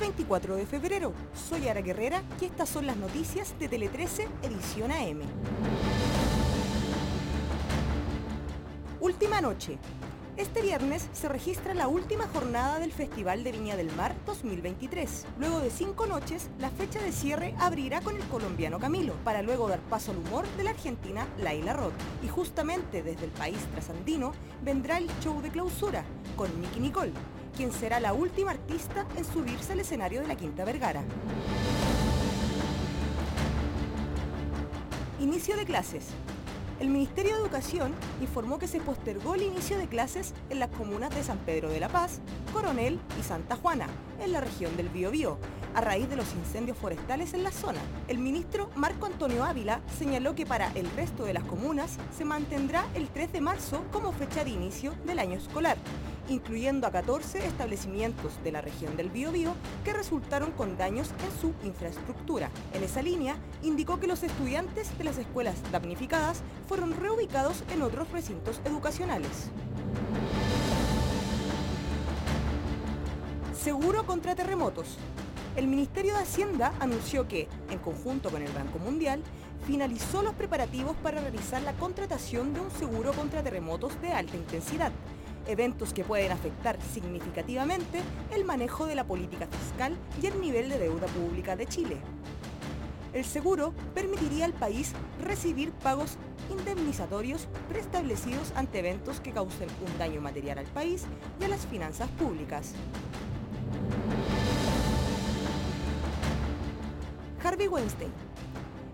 24 0.00 0.56
de 0.56 0.66
febrero. 0.66 1.12
Soy 1.34 1.68
Ara 1.68 1.82
Guerrera 1.82 2.22
y 2.40 2.46
estas 2.46 2.70
son 2.70 2.86
las 2.86 2.96
noticias 2.96 3.54
de 3.58 3.68
Tele 3.68 3.88
13, 3.88 4.26
edición 4.42 4.90
AM. 4.90 5.20
Última 9.00 9.40
noche. 9.42 9.78
Este 10.36 10.62
viernes 10.62 11.06
se 11.12 11.28
registra 11.28 11.74
la 11.74 11.86
última 11.86 12.26
jornada 12.28 12.78
del 12.78 12.92
Festival 12.92 13.44
de 13.44 13.52
Viña 13.52 13.76
del 13.76 13.92
Mar 13.92 14.14
2023. 14.24 15.26
Luego 15.38 15.60
de 15.60 15.68
cinco 15.68 16.06
noches, 16.06 16.48
la 16.58 16.70
fecha 16.70 16.98
de 17.02 17.12
cierre 17.12 17.54
abrirá 17.58 18.00
con 18.00 18.16
el 18.16 18.22
colombiano 18.28 18.78
Camilo, 18.78 19.12
para 19.22 19.42
luego 19.42 19.68
dar 19.68 19.80
paso 19.80 20.12
al 20.12 20.18
humor 20.18 20.46
de 20.56 20.64
la 20.64 20.70
argentina 20.70 21.26
Laila 21.38 21.74
Roth. 21.74 21.92
Y 22.24 22.28
justamente 22.28 23.02
desde 23.02 23.26
el 23.26 23.32
país 23.32 23.58
trasandino 23.72 24.32
vendrá 24.64 24.96
el 24.96 25.10
show 25.20 25.42
de 25.42 25.50
clausura, 25.50 26.04
con 26.36 26.48
Nicky 26.58 26.80
Nicole, 26.80 27.12
quien 27.56 27.72
será 27.72 28.00
la 28.00 28.12
última 28.12 28.52
artista 28.52 29.06
en 29.16 29.24
subirse 29.24 29.72
al 29.72 29.80
escenario 29.80 30.20
de 30.20 30.28
la 30.28 30.36
Quinta 30.36 30.64
Vergara. 30.64 31.02
Inicio 35.20 35.56
de 35.56 35.64
clases. 35.64 36.06
El 36.80 36.88
Ministerio 36.88 37.34
de 37.34 37.42
Educación 37.42 37.92
informó 38.22 38.58
que 38.58 38.66
se 38.66 38.80
postergó 38.80 39.34
el 39.34 39.42
inicio 39.42 39.76
de 39.76 39.86
clases 39.86 40.32
en 40.48 40.60
las 40.60 40.70
comunas 40.70 41.14
de 41.14 41.22
San 41.22 41.36
Pedro 41.36 41.68
de 41.68 41.78
la 41.78 41.90
Paz, 41.90 42.20
Coronel 42.54 42.98
y 43.20 43.22
Santa 43.22 43.56
Juana, 43.56 43.86
en 44.18 44.32
la 44.32 44.40
región 44.40 44.74
del 44.78 44.88
Biobío, 44.88 45.36
a 45.74 45.82
raíz 45.82 46.08
de 46.08 46.16
los 46.16 46.32
incendios 46.32 46.78
forestales 46.78 47.34
en 47.34 47.42
la 47.42 47.52
zona. 47.52 47.80
El 48.08 48.16
ministro 48.16 48.70
Marco 48.76 49.04
Antonio 49.04 49.44
Ávila 49.44 49.82
señaló 49.98 50.34
que 50.34 50.46
para 50.46 50.72
el 50.74 50.90
resto 50.92 51.24
de 51.24 51.34
las 51.34 51.44
comunas 51.44 51.98
se 52.16 52.24
mantendrá 52.24 52.86
el 52.94 53.08
3 53.08 53.30
de 53.30 53.42
marzo 53.42 53.84
como 53.92 54.12
fecha 54.12 54.42
de 54.42 54.50
inicio 54.50 54.94
del 55.04 55.18
año 55.18 55.36
escolar 55.36 55.76
incluyendo 56.30 56.86
a 56.86 56.92
14 56.92 57.44
establecimientos 57.44 58.32
de 58.44 58.52
la 58.52 58.60
región 58.60 58.96
del 58.96 59.10
Biobío 59.10 59.54
que 59.84 59.92
resultaron 59.92 60.52
con 60.52 60.78
daños 60.78 61.10
en 61.24 61.40
su 61.40 61.52
infraestructura. 61.66 62.50
En 62.72 62.84
esa 62.84 63.02
línea, 63.02 63.36
indicó 63.62 63.98
que 63.98 64.06
los 64.06 64.22
estudiantes 64.22 64.96
de 64.96 65.04
las 65.04 65.18
escuelas 65.18 65.56
damnificadas 65.72 66.42
fueron 66.68 66.96
reubicados 66.96 67.64
en 67.72 67.82
otros 67.82 68.10
recintos 68.12 68.60
educacionales. 68.64 69.50
Seguro 73.60 74.06
contra 74.06 74.34
terremotos. 74.34 74.96
El 75.56 75.66
Ministerio 75.66 76.14
de 76.14 76.22
Hacienda 76.22 76.72
anunció 76.78 77.26
que, 77.26 77.48
en 77.70 77.78
conjunto 77.80 78.30
con 78.30 78.40
el 78.40 78.52
Banco 78.52 78.78
Mundial, 78.78 79.20
finalizó 79.66 80.22
los 80.22 80.34
preparativos 80.34 80.96
para 81.02 81.20
realizar 81.20 81.60
la 81.62 81.72
contratación 81.72 82.54
de 82.54 82.60
un 82.60 82.70
seguro 82.70 83.12
contra 83.12 83.42
terremotos 83.42 84.00
de 84.00 84.12
alta 84.12 84.36
intensidad 84.36 84.92
eventos 85.50 85.92
que 85.92 86.04
pueden 86.04 86.32
afectar 86.32 86.78
significativamente 86.92 88.00
el 88.34 88.44
manejo 88.44 88.86
de 88.86 88.94
la 88.94 89.04
política 89.04 89.46
fiscal 89.46 89.96
y 90.22 90.26
el 90.26 90.40
nivel 90.40 90.68
de 90.68 90.78
deuda 90.78 91.06
pública 91.08 91.56
de 91.56 91.66
Chile. 91.66 91.96
El 93.12 93.24
seguro 93.24 93.74
permitiría 93.94 94.44
al 94.44 94.52
país 94.52 94.92
recibir 95.22 95.72
pagos 95.72 96.16
indemnizatorios 96.50 97.48
preestablecidos 97.68 98.52
ante 98.54 98.78
eventos 98.78 99.20
que 99.20 99.32
causen 99.32 99.68
un 99.84 99.98
daño 99.98 100.20
material 100.20 100.58
al 100.58 100.66
país 100.66 101.04
y 101.40 101.44
a 101.44 101.48
las 101.48 101.66
finanzas 101.66 102.08
públicas. 102.10 102.74
Harvey 107.42 107.68
Weinstein 107.68 108.12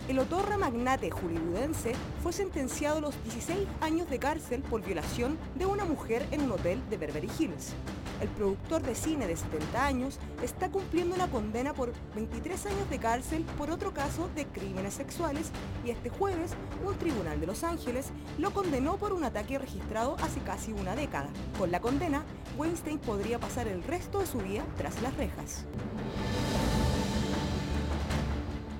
el 0.08 0.20
otorra 0.20 0.56
magnate 0.56 1.10
hollywoodense 1.10 1.92
fue 2.22 2.32
sentenciado 2.32 2.98
a 2.98 3.00
los 3.00 3.24
16 3.24 3.66
años 3.80 4.08
de 4.08 4.18
cárcel 4.20 4.62
por 4.62 4.82
violación 4.82 5.36
de 5.56 5.66
una 5.66 5.84
mujer 5.84 6.24
en 6.30 6.42
un 6.42 6.52
hotel 6.52 6.80
de 6.88 6.96
Beverly 6.96 7.30
Hills. 7.38 7.74
El 8.20 8.28
productor 8.28 8.82
de 8.82 8.94
cine 8.94 9.26
de 9.26 9.36
70 9.36 9.84
años 9.84 10.18
está 10.42 10.70
cumpliendo 10.70 11.16
una 11.16 11.28
condena 11.28 11.74
por 11.74 11.92
23 12.14 12.66
años 12.66 12.88
de 12.88 12.98
cárcel 12.98 13.44
por 13.58 13.70
otro 13.70 13.92
caso 13.92 14.30
de 14.36 14.46
crímenes 14.46 14.94
sexuales 14.94 15.50
y 15.84 15.90
este 15.90 16.08
jueves 16.08 16.52
un 16.86 16.96
tribunal 16.96 17.40
de 17.40 17.46
Los 17.46 17.64
Ángeles 17.64 18.10
lo 18.38 18.52
condenó 18.52 18.96
por 18.98 19.12
un 19.12 19.24
ataque 19.24 19.58
registrado 19.58 20.16
hace 20.22 20.40
casi 20.40 20.72
una 20.72 20.94
década. 20.94 21.28
Con 21.58 21.72
la 21.72 21.80
condena, 21.80 22.22
Weinstein 22.56 22.98
podría 23.00 23.40
pasar 23.40 23.66
el 23.66 23.82
resto 23.82 24.20
de 24.20 24.26
su 24.26 24.38
vida 24.38 24.64
tras 24.76 25.02
las 25.02 25.16
rejas. 25.16 25.66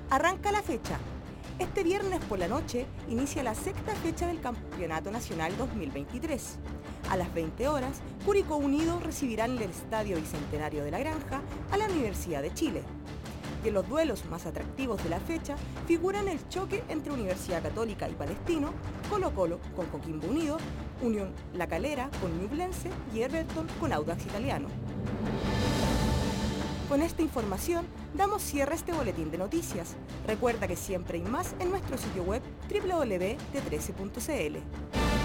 Arranca 0.08 0.52
la 0.52 0.62
fecha. 0.62 0.98
Este 1.58 1.82
viernes 1.82 2.22
por 2.26 2.38
la 2.38 2.48
noche 2.48 2.84
inicia 3.08 3.42
la 3.42 3.54
sexta 3.54 3.94
fecha 3.94 4.26
del 4.26 4.42
Campeonato 4.42 5.10
Nacional 5.10 5.56
2023. 5.56 6.58
A 7.08 7.16
las 7.16 7.32
20 7.32 7.66
horas, 7.68 8.02
Curicó 8.26 8.56
Unido 8.56 9.00
recibirá 9.00 9.46
en 9.46 9.52
el 9.52 9.62
Estadio 9.62 10.16
Bicentenario 10.16 10.84
de 10.84 10.90
la 10.90 10.98
Granja 10.98 11.40
a 11.72 11.78
la 11.78 11.86
Universidad 11.86 12.42
de 12.42 12.52
Chile. 12.52 12.82
Y 13.64 13.68
en 13.68 13.74
los 13.74 13.88
duelos 13.88 14.26
más 14.26 14.44
atractivos 14.44 15.02
de 15.02 15.08
la 15.08 15.18
fecha 15.18 15.56
figuran 15.86 16.28
el 16.28 16.46
choque 16.50 16.84
entre 16.90 17.12
Universidad 17.12 17.62
Católica 17.62 18.06
y 18.06 18.12
Palestino, 18.12 18.74
Colo 19.08 19.34
Colo 19.34 19.58
con 19.74 19.86
Coquimbo 19.86 20.28
Unido, 20.28 20.58
Unión 21.00 21.32
La 21.54 21.66
Calera 21.66 22.10
con 22.20 22.38
Ñublense 22.38 22.90
y 23.14 23.22
Everton 23.22 23.66
con 23.80 23.94
Audax 23.94 24.26
Italiano. 24.26 24.68
Con 26.96 27.04
esta 27.04 27.20
información 27.20 27.84
damos 28.14 28.40
cierre 28.40 28.72
a 28.72 28.76
este 28.76 28.94
boletín 28.94 29.30
de 29.30 29.36
noticias. 29.36 29.96
Recuerda 30.26 30.66
que 30.66 30.76
siempre 30.76 31.18
hay 31.18 31.24
más 31.24 31.54
en 31.58 31.68
nuestro 31.68 31.98
sitio 31.98 32.22
web 32.22 32.40
www.t13.cl. 32.70 35.15